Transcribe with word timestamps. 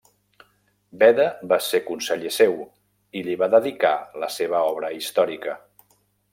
Beda 1.03 1.25
va 1.51 1.59
ser 1.65 1.81
conseller 1.89 2.33
seu 2.39 2.57
i 3.21 3.25
li 3.29 3.37
va 3.45 3.53
dedicar 3.59 3.95
la 4.25 4.33
seva 4.39 4.67
obra 4.75 4.93
històrica. 4.99 5.59